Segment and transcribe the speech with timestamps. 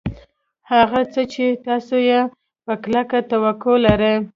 [0.71, 2.21] هغه څه چې تاسې یې
[2.65, 4.15] په کلکه توقع لرئ